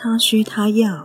[0.00, 1.04] 他需他要。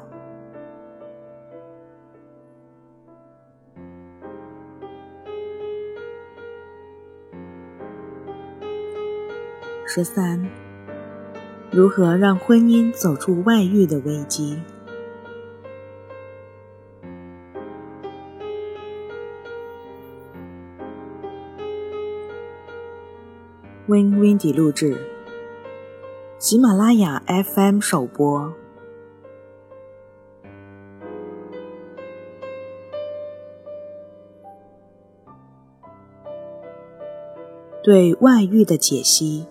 [9.88, 10.48] 十三，
[11.72, 14.60] 如何让婚姻走出外遇的危机
[23.88, 24.98] ？Win Windy 录制，
[26.40, 28.54] 喜马拉雅 FM 首播。
[37.84, 39.46] 对外遇的解析。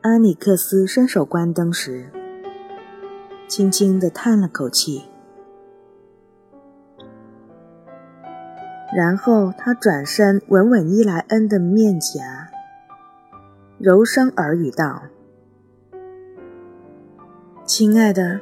[0.00, 2.10] 安尼克斯伸手关灯时，
[3.46, 5.04] 轻轻地叹了口气。
[8.96, 12.50] 然后他转身吻吻伊莱恩的面颊，
[13.78, 15.04] 柔声耳语道
[17.64, 18.40] ：“亲爱的，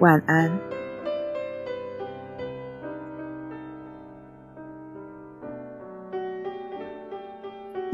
[0.00, 0.60] 晚安。”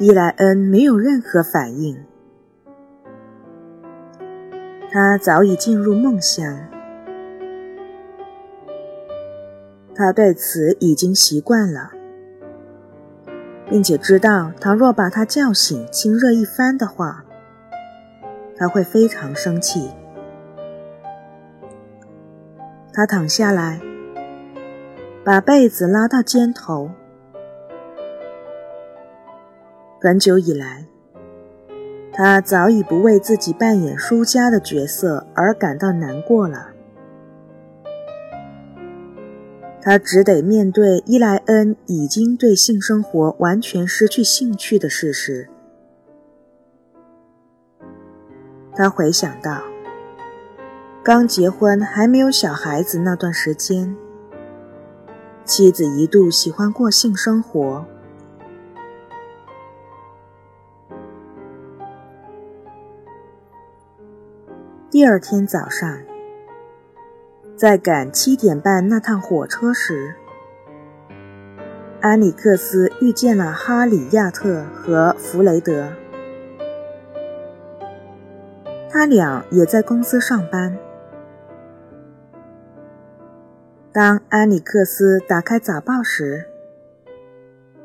[0.00, 1.98] 伊莱恩没有任何反应，
[4.92, 6.56] 他早已进入梦乡。
[9.96, 11.90] 他对此已经习惯了，
[13.68, 17.24] 并且知道，倘若把他叫醒、亲热一番的话，
[18.56, 19.90] 他会非常生气。
[22.92, 23.80] 他躺下来，
[25.24, 26.92] 把被子拉到肩头。
[30.00, 30.86] 很久以来，
[32.12, 36.68] 他早已不为自己扮演输家的角色而感到难过了。
[39.82, 45.48] 他只得面对伊莱恩已经对性生活完全失去兴趣的事实。
[48.76, 49.62] 他回想到，
[51.02, 53.96] 刚结婚还没有小孩子那段时间，
[55.44, 57.84] 妻子一度喜欢过性生活。
[64.90, 65.98] 第二天早上。
[67.58, 70.14] 在赶七点半那趟火车时，
[72.00, 75.92] 安里克斯遇见了哈里亚特和弗雷德，
[78.88, 80.78] 他俩也在公司上班。
[83.92, 86.46] 当安里克斯打开早报时，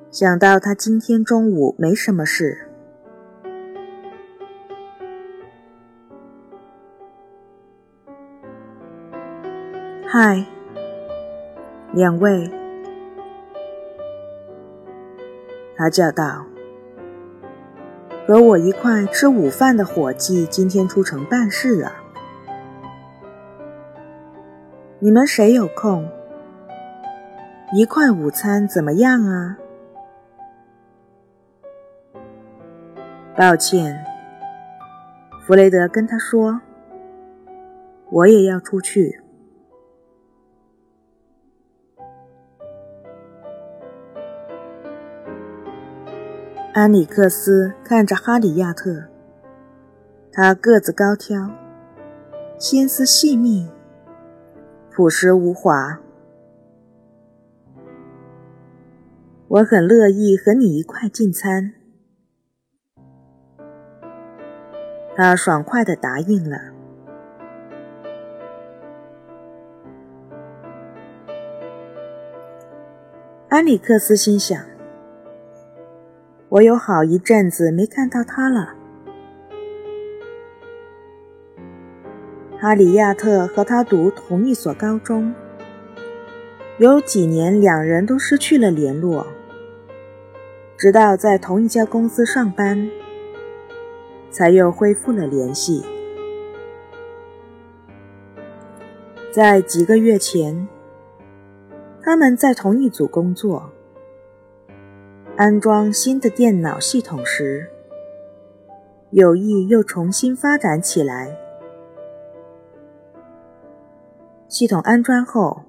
[0.09, 2.69] 想到他今天中午没什么事。
[10.15, 10.45] 嗨，
[11.91, 12.47] 两位，
[15.75, 16.45] 他叫道
[18.27, 21.93] ：“和我一块吃午饭的伙计今天出城办事了。
[24.99, 26.07] 你们谁有空？
[27.73, 29.57] 一块午餐怎么样啊？”
[33.35, 34.05] 抱歉，
[35.41, 36.61] 弗雷德跟他说
[38.11, 39.19] ：“我也要出去。”
[46.73, 49.03] 安里克斯看着哈里亚特，
[50.31, 51.51] 他个子高挑，
[52.57, 53.69] 心思细密，
[54.89, 55.99] 朴实无华。
[59.49, 61.73] 我很乐意和你一块进餐。
[65.15, 66.57] 他爽快地答应了。
[73.49, 74.72] 安里克斯心想。
[76.53, 78.75] 我有好一阵子没看到他了。
[82.59, 85.33] 哈里亚特和他读同一所高中，
[86.77, 89.25] 有几年两人都失去了联络，
[90.77, 92.87] 直到在同一家公司上班，
[94.29, 95.83] 才又恢复了联系。
[99.31, 100.67] 在几个月前，
[101.99, 103.72] 他们在同一组工作。
[105.35, 107.67] 安装新的电脑系统时，
[109.09, 111.35] 友谊又重新发展起来。
[114.47, 115.63] 系统安装后，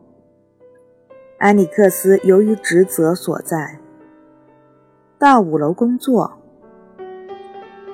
[1.39, 3.81] 安里克斯由于职责所在，
[5.19, 6.35] 到五楼工作，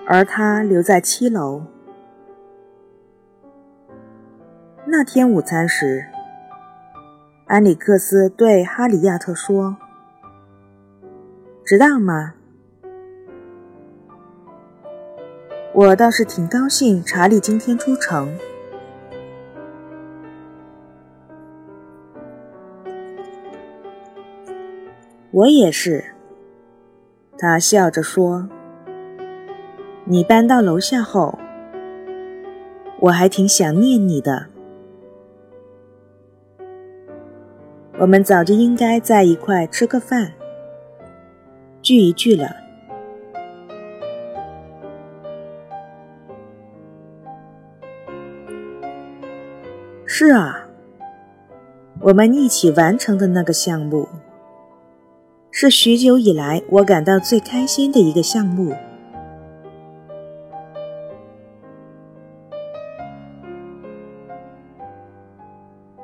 [0.09, 1.63] 而他留在七楼。
[4.87, 6.07] 那天午餐时，
[7.47, 9.77] 安里克斯对哈里亚特说。
[11.65, 12.35] 知道吗？
[15.73, 18.37] 我倒是挺高兴查理今天出城。
[25.31, 26.05] 我也是。
[27.39, 28.49] 他笑着说
[30.05, 31.39] ：“你搬到楼下后，
[32.99, 34.47] 我还挺想念你的。
[38.01, 40.33] 我们早就应该在一块吃个饭，
[41.91, 42.55] 聚一聚了。”
[50.07, 50.69] 是啊，
[52.01, 54.09] 我们一起完成的那个项目，
[55.51, 58.73] 是许久以来我感到最开心的一个项目。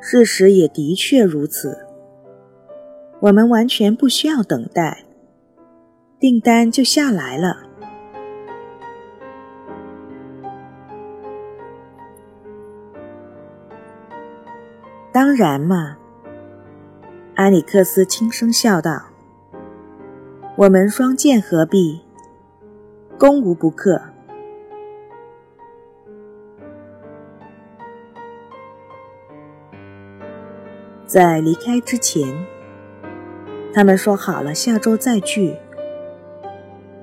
[0.00, 1.86] 事实也的确如此，
[3.20, 5.04] 我们完全不需要等待，
[6.18, 7.58] 订单就下来了。
[15.12, 15.98] 当然嘛，
[17.34, 19.06] 安里克斯轻声笑道
[20.56, 22.00] ：“我们双剑合璧，
[23.18, 24.00] 攻无不克。”
[31.06, 32.46] 在离开之前，
[33.72, 35.56] 他们说好了下周再聚。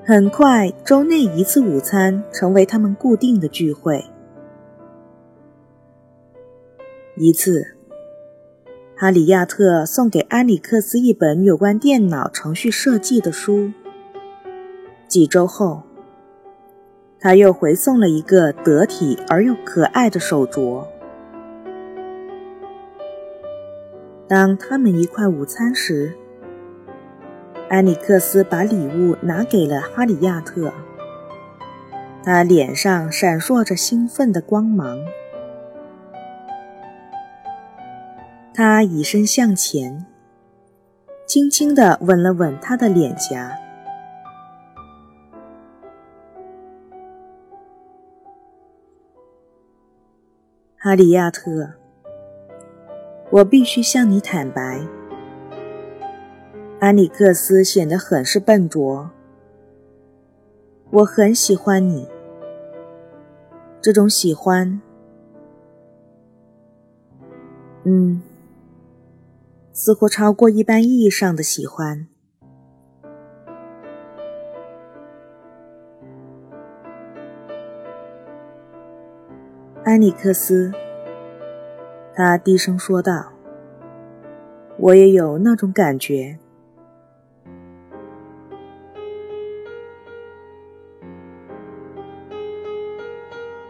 [0.06, 4.04] 很快，周内一次午餐成为他们固定的聚会。
[7.16, 7.78] 一次。
[8.96, 13.72] 哈里亚特送给安里克斯一本有关电脑程序设计的书。
[15.08, 15.84] 几周后，
[17.20, 20.86] 他又回送了一个得体而又可爱的手镯。
[24.28, 26.14] 当他们一块午餐时，
[27.74, 30.72] 安里克斯把礼物拿给了哈里亚特，
[32.24, 35.00] 他脸上闪烁着兴奋的光芒。
[38.54, 40.06] 他以身向前，
[41.26, 43.58] 轻轻地吻了吻他的脸颊。
[50.78, 51.72] 哈里亚特，
[53.32, 54.80] 我必须向你坦白，
[56.84, 59.10] 安里克斯显得很是笨拙。
[60.90, 62.10] 我很喜欢你，
[63.80, 64.82] 这种喜欢，
[67.86, 68.22] 嗯。
[69.72, 72.06] 似乎超过一般意义上的喜欢，
[79.86, 80.74] 安里克斯。
[82.14, 83.32] 他低声说道
[84.78, 86.40] ：“我也有那种感觉。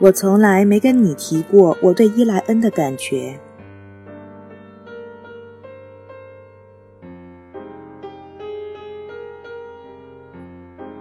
[0.04, 3.40] 我从来没跟你提过我对伊莱恩的感觉。”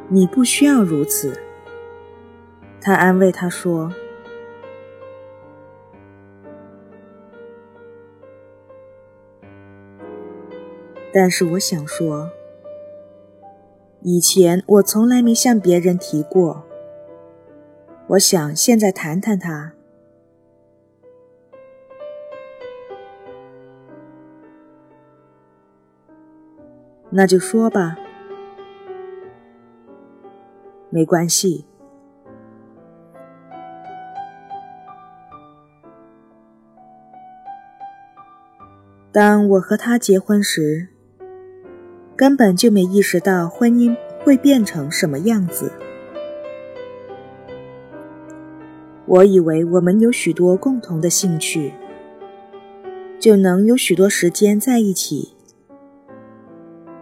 [0.08, 1.36] 你不需要如此，
[2.80, 3.92] 他安慰他说。
[11.12, 12.30] 但是我想说，
[14.02, 16.62] 以前我从来没向别人提过。
[18.12, 19.72] 我想现在谈谈他。
[27.08, 27.96] 那就说吧。
[30.90, 31.64] 没关系。
[39.10, 40.88] 当我和他结婚时，
[42.14, 45.72] 根本就没意识到婚姻会变成什么样子。
[49.12, 51.74] 我以为我们有许多共同的兴趣，
[53.18, 55.34] 就能有许多时间在一起。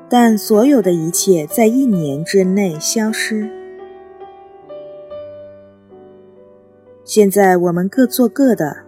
[0.09, 3.49] 但所有的一切在一年之内消失。
[7.05, 8.79] 现在我们各做各的。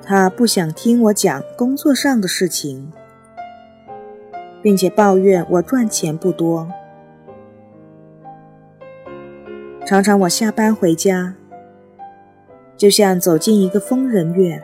[0.00, 2.92] 他不想听我讲工作上的事情，
[4.62, 6.68] 并且抱怨我赚钱不多。
[9.84, 11.34] 常常我下班回家，
[12.76, 14.62] 就像走进一个疯人院。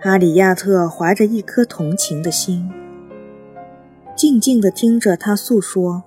[0.00, 2.70] 哈里亚特怀着一颗同情的心。
[4.14, 6.04] 静静地听着他诉说。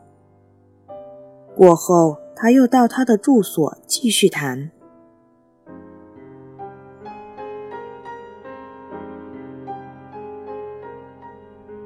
[1.55, 4.71] 过后，他又到他的住所继续谈。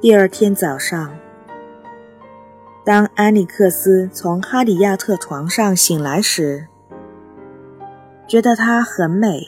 [0.02, 1.18] 第二天早上，
[2.90, 6.66] 当安里克斯从哈里亚特床上醒来时，
[8.26, 9.42] 觉得她很美。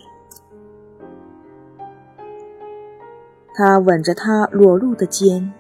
[3.56, 5.52] 他吻着她裸露的肩，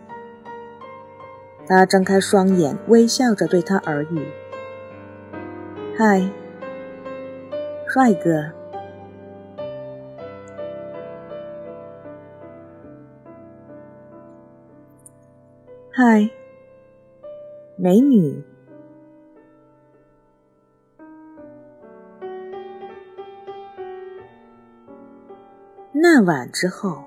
[1.65, 4.27] 他睁开双眼，微笑着对她耳语
[5.97, 6.29] ：“嗨，
[7.88, 8.51] 帅哥。”
[15.91, 16.29] 嗨，
[17.83, 18.43] 美女。
[25.91, 27.05] 那晚之后，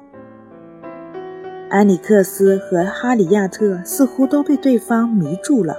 [1.71, 5.77] 安里克斯和哈里亚特似乎都被对方迷住了。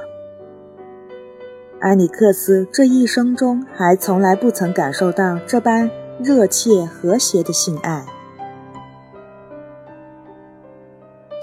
[1.81, 5.91] 安里克斯这一生中还从来不曾感受到这般
[6.23, 7.94] 热切和谐的性爱。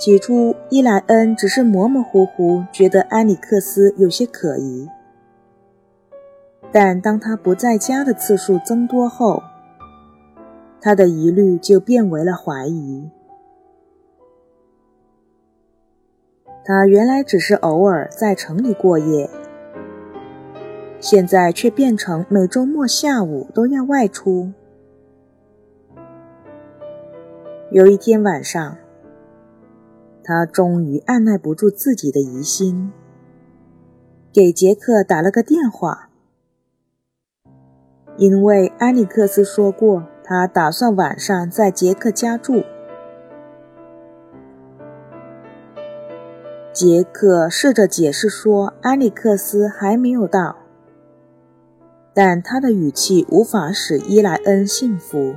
[0.05, 4.89] 起初，伊莱恩只是模模糊糊觉得安里克斯有些可疑，
[6.73, 9.41] 但当他不在家的次数增多后，
[10.81, 13.09] 他的疑虑就变为了怀疑。
[16.65, 19.31] 他原来只是偶尔在城里过夜，
[20.99, 24.51] 现在却变成每周末下午都要外出。
[27.71, 28.82] 有一天晚上。
[30.25, 32.93] 他终于按耐不住自己的疑心，
[34.33, 36.09] 给杰克打了个电话。
[38.17, 42.63] 因为安里克斯说过，他打算晚上在杰克家住。
[46.73, 50.57] 杰克试着解释说，安里克斯还没有到，
[52.15, 55.35] 但他的语气无法使伊莱恩信服。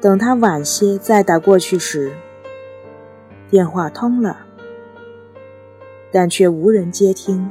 [0.00, 2.12] 等他晚些再打过去时，
[3.50, 4.46] 电话通了，
[6.10, 7.50] 但却无人接听。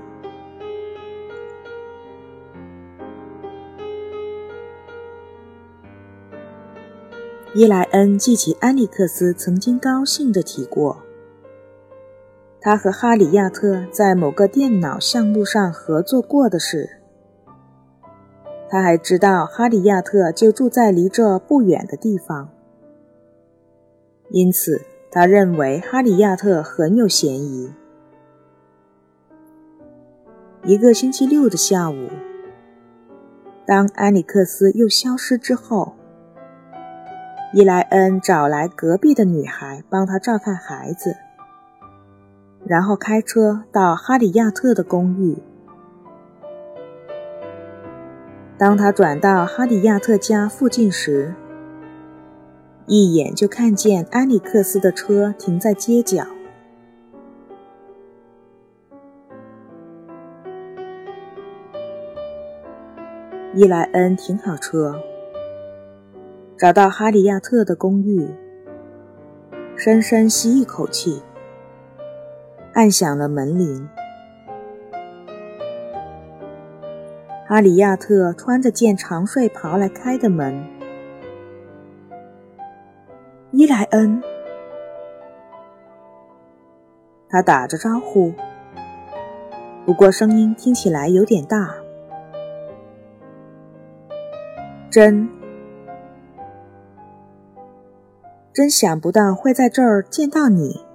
[7.53, 11.03] 伊莱恩记起安利克斯曾经高兴地提过，
[12.60, 16.99] 他和哈里亚特在某个电脑项目上合作过的事。
[18.70, 22.50] 他还知道哈里亚特就住在离这不远的地方，
[24.30, 27.74] 因此他认为哈里亚特很有嫌疑。
[30.64, 32.10] 一个星期六的下午，
[33.66, 35.96] 当埃里克斯又消失之后，
[37.56, 41.16] 伊莱恩找来隔壁的女孩帮他照看孩子，
[42.68, 45.42] 然后开车到哈里亚特的公寓。
[48.60, 51.34] 当他转到哈里亚特家附近时，
[52.88, 56.28] 一眼就看见安里克斯的车停在街角。
[63.56, 65.01] 伊莱恩停好车，
[66.58, 68.28] 找到哈里亚特的公寓，
[69.78, 71.24] 深深吸一口气，
[72.74, 73.88] 按响了门铃。
[77.50, 80.63] 阿里亚特穿着件长睡袍来开的门。
[83.50, 84.22] 伊莱恩，
[87.27, 88.32] 他打着招呼，
[89.84, 91.74] 不过声音听起来有点大。
[94.91, 95.27] 真，
[98.53, 100.86] 真想不到会在这儿见到你。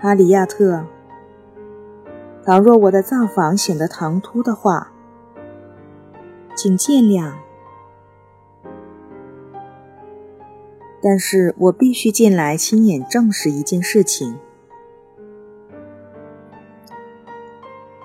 [0.00, 0.84] 哈里亚特，
[2.44, 4.92] 倘若我的造访显得唐突的话，
[6.54, 7.32] 请见谅。
[11.02, 14.38] 但是我必须进来亲眼证实一件事情。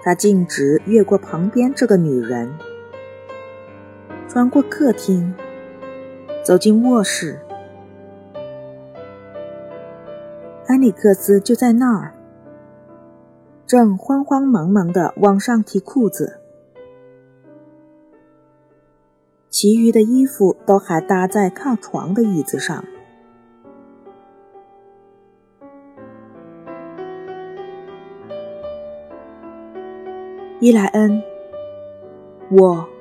[0.02, 2.58] 他径直越过旁边这个女人，
[4.28, 5.36] 穿过客厅，
[6.44, 7.40] 走进卧室。
[10.74, 12.16] 安里克斯就在那儿，
[13.68, 16.40] 正慌慌忙忙地往上提裤子，
[19.52, 22.84] 其余的衣服都还搭在靠床的椅子上。
[30.60, 31.22] 伊莱恩，
[32.50, 32.93] 我。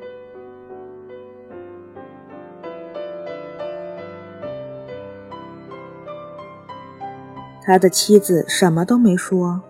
[7.65, 9.63] 他的妻子什么都没说，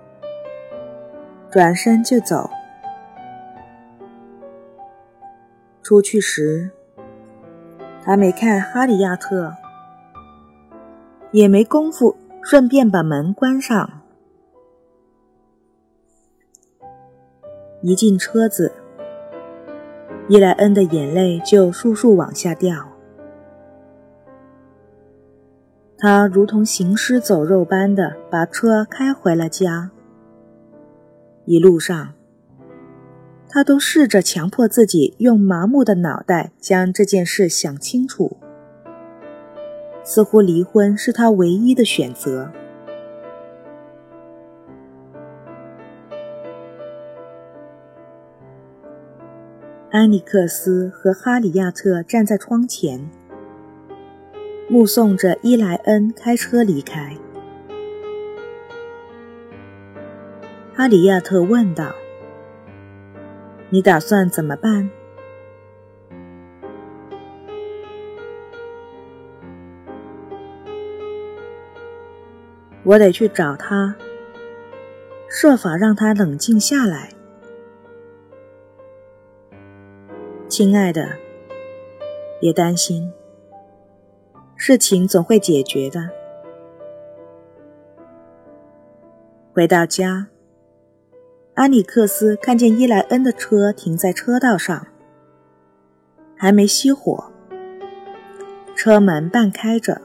[1.51, 2.49] 转身就走。
[5.83, 6.71] 出去时，
[8.03, 9.55] 他没看哈里亚特，
[11.33, 14.01] 也没工夫顺便把门关上。
[17.83, 18.73] 一进车子，
[20.29, 22.92] 伊莱恩的眼泪就簌簌往下掉。
[26.04, 29.92] 他如同行尸走肉般的把车开回了家。
[31.44, 32.14] 一路上，
[33.49, 38.37] 他都试着强迫自己用麻木的脑袋将这件事想清楚，
[40.02, 42.50] 似乎离婚是他唯一的选择。
[49.92, 53.09] 安尼克斯和哈里亚特站在窗前，
[54.73, 57.14] 目送着伊莱恩开车离开。
[60.75, 61.95] 哈里亚特问道
[63.69, 64.88] ：“你打算怎么办？”
[72.83, 73.95] 我得去找他，
[75.29, 77.11] 设法让他冷静下来。
[80.49, 81.19] 亲爱的，
[82.41, 83.12] 别担心，
[84.64, 86.09] 事情总会解决的。
[89.52, 90.28] 回到家，
[91.54, 94.87] 阿里克斯看见伊莱恩的车停在车道上，
[96.37, 97.33] 还没熄火，
[98.76, 100.00] 车门半开着。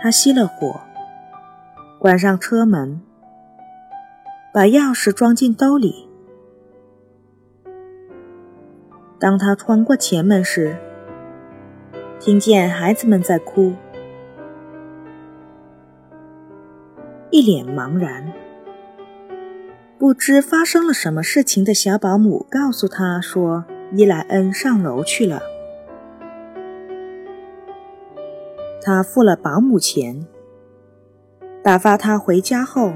[0.00, 0.80] 他熄了火，
[2.00, 3.00] 关上车门，
[4.52, 6.08] 把钥匙装进兜里。
[9.20, 10.76] 当他穿过前门时，
[12.20, 13.72] 听见孩子们在哭，
[17.30, 18.32] 一脸茫然，
[19.96, 23.64] 不知发生了什么事情的小保姆告诉他说
[23.94, 25.40] ：“伊莱恩上楼去了。”
[28.82, 30.26] 他付了保姆钱，
[31.62, 32.94] 打发他回家后，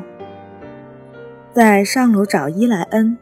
[1.52, 3.16] 再上楼找伊莱恩。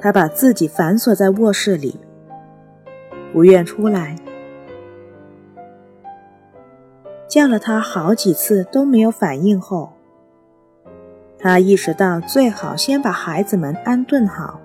[0.00, 2.00] 他把自己反锁在卧室里，
[3.32, 4.16] 不愿出来。
[7.28, 9.92] 叫了他好几次都没有反应后，
[11.38, 14.60] 他意识到最好先把孩子们安顿好。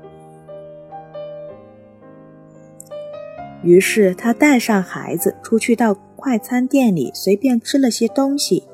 [3.62, 8.68] 于是他带上孩子出去到快餐店里随便吃了些东西，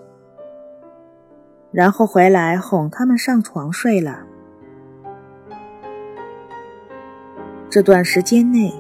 [1.72, 4.26] 然后回来哄他们上床睡了。
[7.70, 8.74] 这段时间内，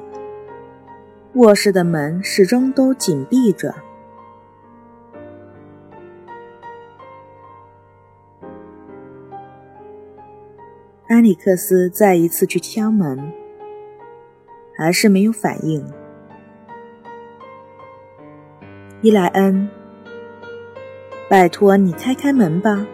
[1.34, 3.74] 卧室的门始终都紧闭着。
[11.08, 13.32] 安里克斯再一次去敲门，
[14.78, 15.86] 还是没有反应。
[19.02, 19.70] 伊莱恩，
[21.30, 22.86] 拜托你开开门吧，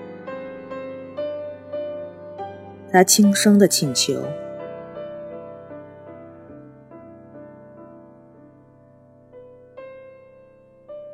[2.92, 4.24] 他轻声的请求。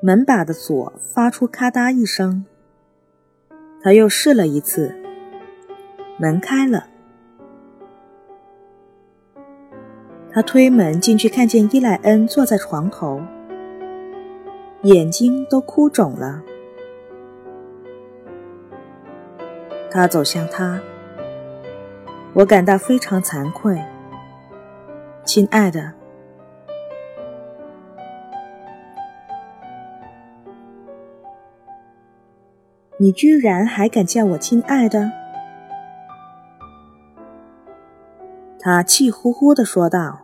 [0.05, 2.43] 门把的锁发出咔嗒一声，
[3.81, 4.93] 他又试了一次，
[6.17, 6.87] 门开了。
[10.29, 13.21] 他推门进去，看见伊莱恩坐在床头，
[14.81, 16.43] 眼睛都哭肿了。
[19.89, 20.81] 他走向他，
[22.33, 23.81] 我感到非常惭愧，
[25.23, 25.93] 亲爱的。
[32.97, 35.11] 你居然还敢叫我亲爱的？
[38.59, 40.19] 他气呼呼的说道。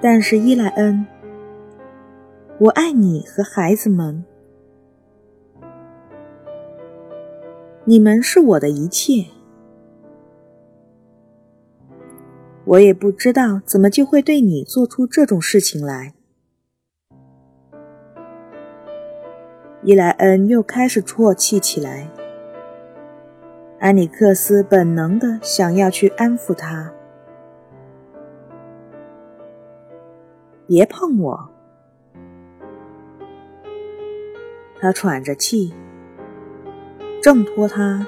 [0.00, 1.06] 但是伊莱恩，
[2.58, 4.24] 我爱你和孩子们，
[7.84, 9.37] 你们是我的一切。
[12.68, 16.12] 我也不知道怎么就会对你做出这种事情来。
[19.82, 22.10] 伊莱恩又开始啜泣起来。
[23.78, 26.92] 安尼克斯本能的想要去安抚他。
[30.66, 31.48] 别碰我！
[34.78, 35.72] 他喘着气，
[37.22, 38.06] 挣脱他，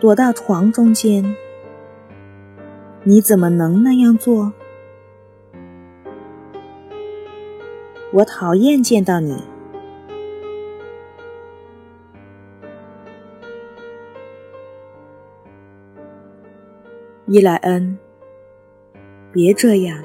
[0.00, 1.36] 躲到床中间。
[3.02, 4.52] 你怎么能那样做？
[8.12, 9.42] 我讨厌见到你，
[17.26, 17.98] 伊莱恩。
[19.32, 20.02] 别这样，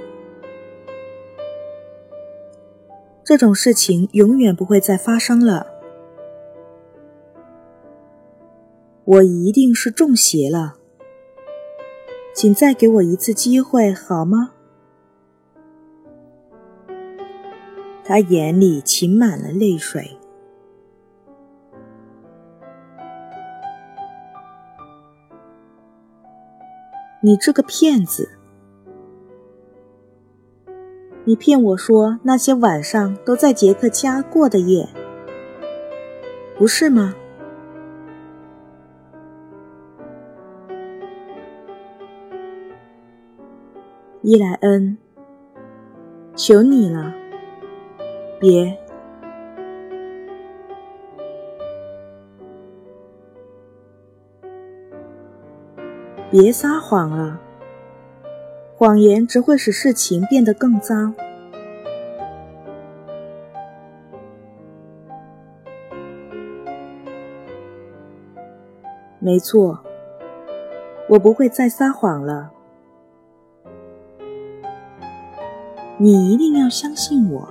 [3.23, 5.65] 这种事情永远不会再发生了。
[9.03, 10.75] 我一定是中邪了，
[12.35, 14.51] 请再给我一次机会好吗？
[18.03, 20.17] 他眼里噙满了泪水。
[27.21, 28.29] 你这个骗子！
[31.23, 34.89] 你骗我说那些晚上都在杰克家过的夜，
[36.57, 37.15] 不是吗？
[44.27, 44.97] 伊莱恩，
[46.35, 47.13] 求你了，
[48.39, 48.75] 别，
[56.31, 57.39] 别撒谎了。
[58.75, 60.95] 谎言只会使事情变得更糟。
[69.19, 69.79] 没错，
[71.09, 72.54] 我不会再撒谎了。
[75.97, 77.47] 你一定要相信我。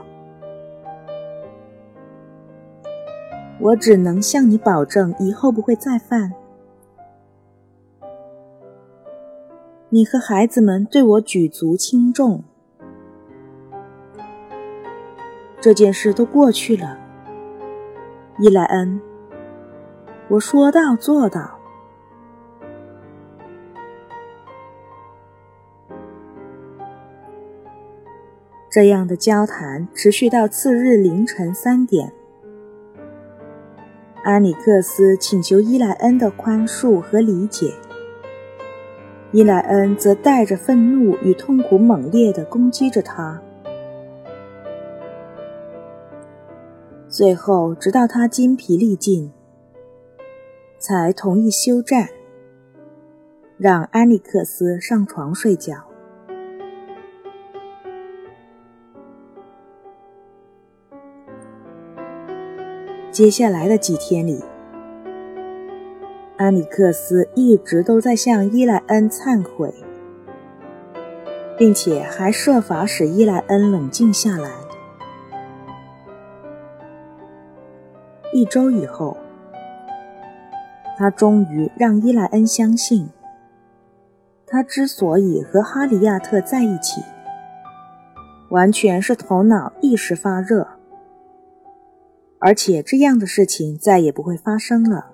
[3.61, 6.33] 我只能向你保证，以后不会再犯。
[9.89, 12.45] 你和孩子们对我举足轻重，
[15.61, 16.99] 这件事都过去了，
[18.39, 19.01] 伊莱恩。
[20.29, 21.64] 我说到做到。
[28.75, 32.13] 这样的交谈持续到次日凌晨三点。
[34.25, 37.73] 安里克斯请求伊莱恩的宽恕和理解。
[39.31, 43.41] 伊莱恩则带着愤怒与痛苦猛烈地攻击着他，
[47.09, 49.33] 最后直到他筋疲力尽，
[50.81, 52.09] 才同意休战，
[53.57, 55.94] 让安利克斯上床睡觉。
[63.15, 64.43] 接下来的几天里。
[66.37, 69.73] 安里克斯一直都在向伊莱恩忏悔，
[71.57, 74.51] 并且还设法使伊莱恩冷静下来。
[78.33, 79.17] 一周以后，
[80.99, 83.11] 他终于让伊莱恩相信，
[84.45, 87.01] 他之所以和哈里亚特在一起，
[88.49, 90.67] 完全是头脑一时发热，
[92.45, 95.13] 而且这样的事情再也不会发生了。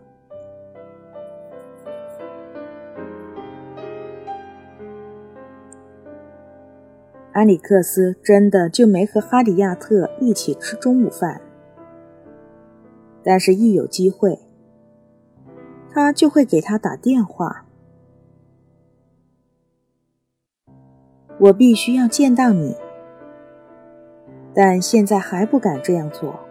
[7.35, 11.41] 埃里克斯真的就没和哈里亚特一起吃中午饭，
[13.23, 14.41] 但是，一有机会，
[15.89, 17.65] 他就会给他打电话。
[21.39, 22.75] 我必须要见到你，
[24.53, 26.50] 但现在还不敢这样做。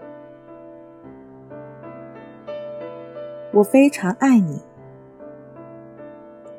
[3.51, 4.61] 我非常爱你，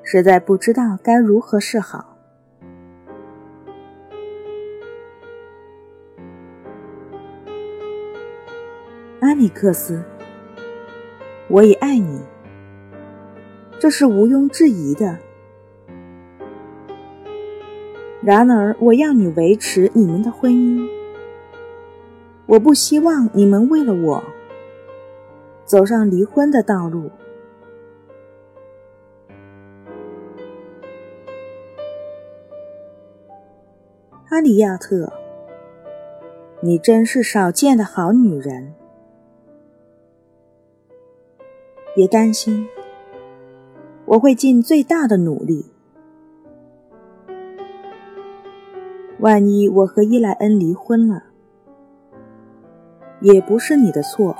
[0.02, 2.16] 实在不知道该如何是好。
[9.20, 10.02] 安里克斯，
[11.48, 12.20] 我也爱你，
[13.78, 15.16] 这是毋庸置疑的。
[18.20, 20.88] 然而，我要你维持你们的婚姻，
[22.46, 24.24] 我不希望你们为了我
[25.70, 27.08] 走上离婚的道路。
[34.24, 35.12] 哈里亚特，
[36.60, 38.74] 你真是少见的好女人。
[41.94, 42.66] 别担心，
[44.06, 45.66] 我会尽最大的努力。
[49.20, 51.22] 万一我和伊莱恩离婚了，
[53.20, 54.34] 也不是你的错。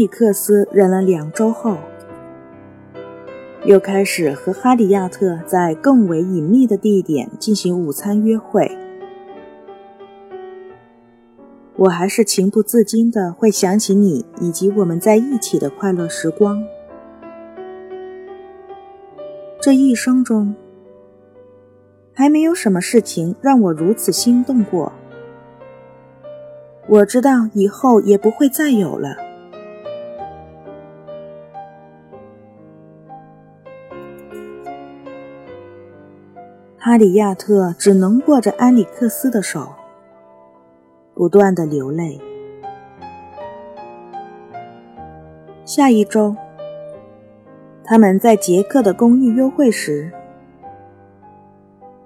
[0.00, 1.76] 里克斯忍了两周后，
[3.66, 8.74] 又开始和哈里亚特在更为隐秘的地点进行午餐约会。
[11.76, 16.64] 我还是情不自禁的会想起你以及我们在一起的快乐时光。
[19.60, 20.54] 这一生中，
[22.14, 24.94] 还没有什么事情让我如此心动过。
[26.88, 29.28] 我知道以后也不会再有了。
[36.90, 39.74] 阿里亚特只能握着安里克斯的手，
[41.14, 42.20] 不断的流泪。
[45.64, 46.34] 下一周，
[47.84, 50.10] 他们在杰克的公寓幽会时，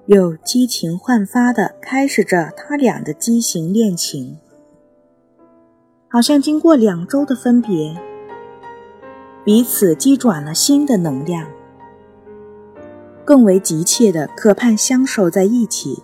[0.05, 4.37] 又激情焕发的开始着他俩的畸形恋情，
[6.11, 7.97] 好像经过两周的分别，
[9.47, 11.49] 彼此激转了新的能量，
[13.25, 16.03] 更为急切的渴盼相守在一起。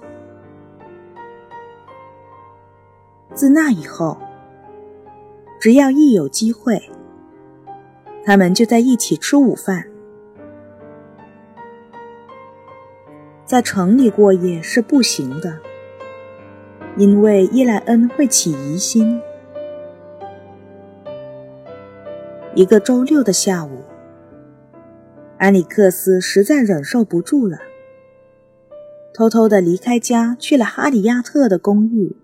[3.34, 4.16] 自那以后，
[5.60, 6.90] 只要一有机会。
[8.22, 9.86] 他们就在一起吃午饭。
[13.46, 15.58] 在城里过夜是不行的，
[16.96, 19.20] 因为伊莱恩会起疑心。
[22.54, 23.82] 一个周六的下午，
[25.40, 27.60] 安里克斯实在忍受不住了，
[29.14, 32.14] 偷偷的离开家，去了哈里亚特的公寓。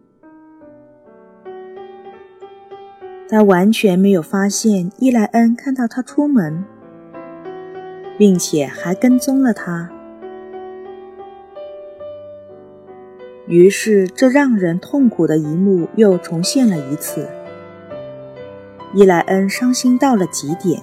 [3.26, 6.62] 他完全没有发现伊莱恩看到他出门，
[8.18, 9.90] 并且还跟踪了他。
[13.46, 17.26] 于是，这让人痛苦的一幕又重现了一次。
[18.92, 20.82] 伊莱恩伤心到了极点。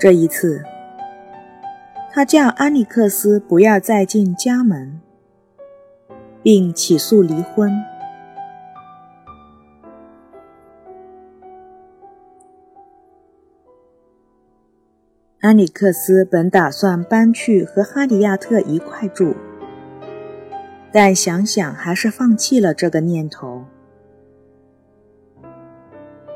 [0.00, 0.64] 这一次，
[2.10, 4.98] 他叫安里克斯不要再进家门，
[6.42, 7.70] 并起诉离婚。
[15.40, 19.36] 安里克斯本打算搬去和哈里亚特一块住，
[20.90, 23.59] 但想想还是放弃了这个念头。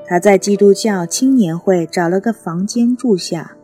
[0.07, 3.57] 他在基督教青年会找了个房间住下，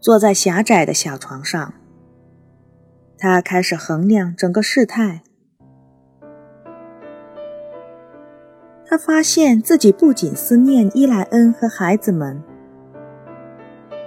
[0.00, 1.72] 坐在狭窄的小床上，
[3.16, 5.22] 他开始衡量整个事态。
[8.86, 12.42] 他发现自己不仅思念伊莱恩和孩子们。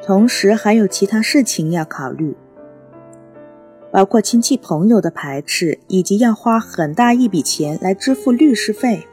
[0.03, 2.35] 同时还有其他事情要考虑，
[3.91, 9.07] 包括亲戚朋友的排斥，以及要花很大一笔钱来支付律师费、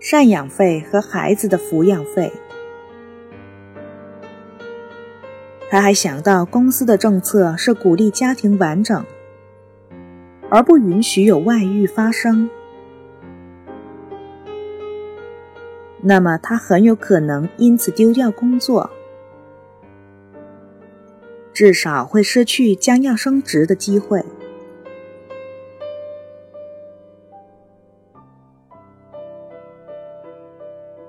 [0.00, 2.32] 赡养费和孩子的抚养费。
[5.70, 9.04] 他还想到公司的政策是鼓励家庭完整，
[10.48, 12.48] 而不允许有外遇发生。
[16.00, 18.88] 那么他很有可能因此丢掉工作。
[21.52, 24.24] 至少会失去将要升职的机会。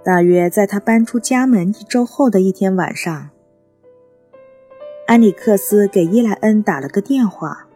[0.10, 3.30] 大约在他搬出家门一周后的一天晚上，
[5.06, 7.68] 安里克斯给伊莱恩打了个电话：“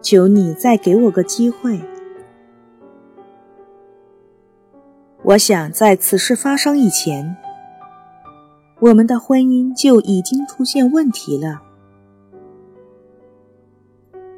[0.00, 1.80] 求你再给我个机会，
[5.24, 7.36] 我想在此事发生以前。”
[8.78, 11.62] 我们的婚姻就已经出现问题了。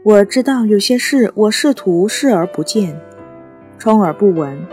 [0.02, 2.98] 我知道有些事我试图视而不见，
[3.78, 4.66] 充耳不闻。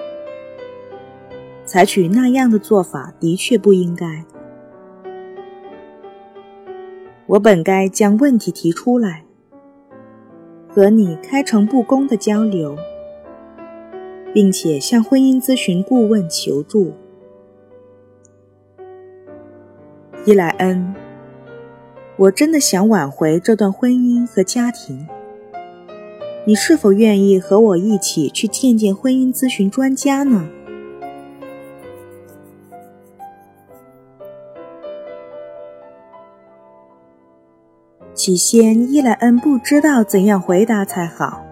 [1.71, 4.25] 采取那样的做法的确不应该。
[7.27, 9.23] 我本该将问题提出来，
[10.67, 12.75] 和你开诚布公的交流，
[14.33, 16.91] 并且向婚姻咨询顾问求助。
[20.25, 20.93] 伊莱恩，
[22.17, 25.07] 我真的想挽回这段婚姻和家庭。
[26.43, 30.49] 你是否愿意和我一起去见见婚姻咨询专家呢？
[38.21, 41.43] 起先，伊莱恩不知道怎样回答才好。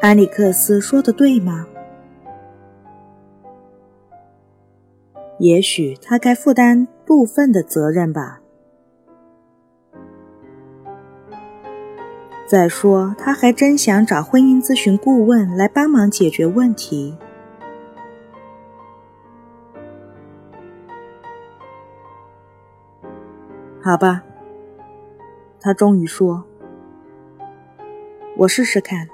[0.00, 1.66] 安里克斯说的对吗？
[5.38, 8.42] 也许他该负担部分的责任吧。
[12.46, 17.16] 再说，他还真想找婚姻咨询顾问来帮忙解决问题。
[23.88, 24.22] 好吧，
[25.62, 26.44] 他终于说
[28.36, 29.08] ：“我试试看。”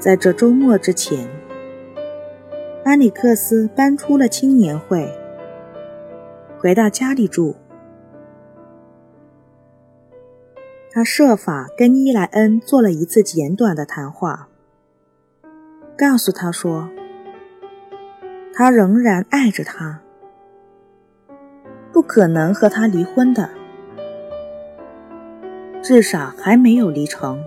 [0.00, 1.28] 在这周末之前，
[2.82, 5.14] 安里克斯搬出了青年会，
[6.58, 7.54] 回到家里住。
[10.90, 14.48] 他设法跟伊莱恩做了一次简短的谈话，
[15.94, 16.88] 告诉他说，
[18.54, 20.00] 他仍然爱着她，
[21.90, 23.48] 不可能和他离婚的，
[25.82, 27.42] 至少还没有离成。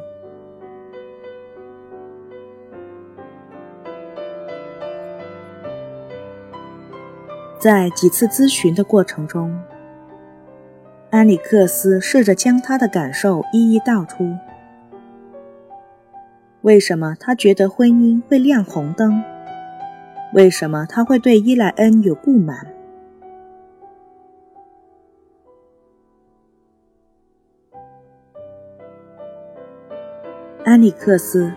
[7.59, 9.59] 在几次咨询的过程中，
[11.11, 14.35] 安里克斯试着将他的感受一一道出。
[16.61, 19.23] 为什么他觉得婚姻会亮红灯？
[20.35, 22.67] 为什么他会对伊莱恩有不满？
[30.65, 31.53] 安里克斯，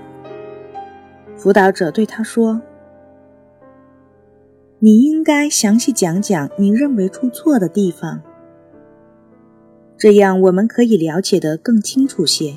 [1.36, 2.62] 辅导者对他说。
[4.78, 8.22] 你应该详细讲讲你认为出错的地方，
[9.96, 12.54] 这样我们可以了解的更清楚些。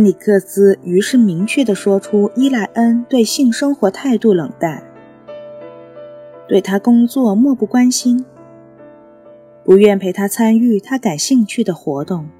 [0.00, 4.82] 安里克斯于是明确的说出伊莱恩对性生活态度冷淡，
[6.48, 8.24] 对他工作漠不关心，
[9.62, 12.30] 不愿陪他参与他感兴趣的活动。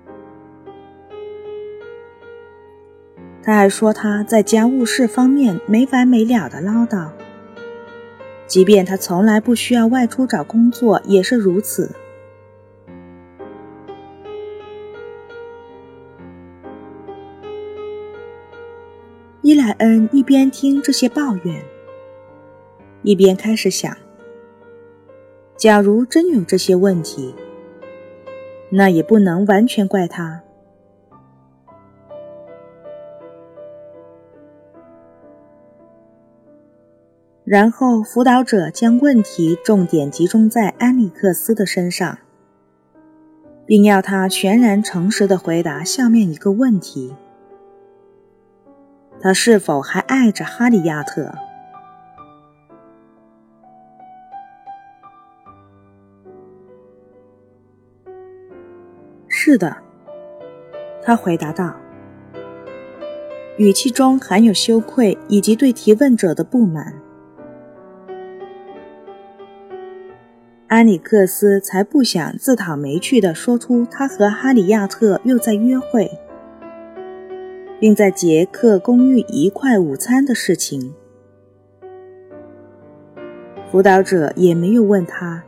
[3.42, 7.10] 他还说他在家务事方面没完没了的唠叨，
[8.46, 11.94] 即便他从来不需要外出找工作也是如此。
[19.50, 21.60] 伊莱恩一边听这些抱怨，
[23.02, 23.96] 一边开始想：
[25.56, 27.34] 假如真有这些问题，
[28.70, 30.42] 那也不能完全怪他。
[37.42, 42.18] 然后，辅导者将问题重点集中在安里克斯的身上，
[43.66, 47.16] 并要他全然诚实地回答下面一个问题：
[49.22, 51.30] 他是否还爱着哈里亚特？
[59.28, 59.76] 是的，
[61.02, 61.74] 他回答道，
[63.58, 66.94] 语气中含有羞愧以及对提问者的不满。
[70.68, 76.10] 安里克斯才不想自讨没趣地说出他和哈里亚特又在约会，
[77.80, 80.94] 并在杰克公寓一块午餐的事情。
[83.72, 85.42] 辅导者也没有问他。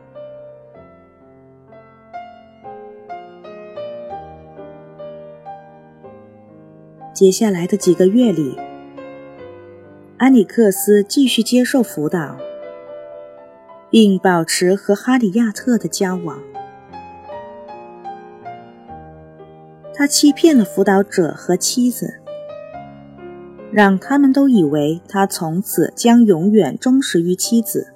[7.13, 8.59] 接下来的几个月里，
[10.17, 12.37] 安里克斯继续接受辅导。
[13.93, 16.43] 并保持和哈里亚特的交往。
[19.93, 22.22] 他欺骗了辅导者和妻子，
[23.73, 27.95] 让他们都以为他从此将永远忠实于妻子。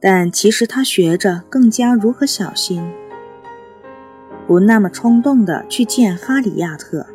[0.00, 2.82] 但其实他学着更加如何小心，
[4.46, 7.06] 不那么冲动的去见哈里亚特。